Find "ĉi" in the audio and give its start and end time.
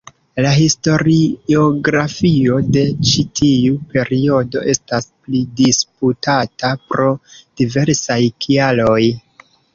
3.09-3.25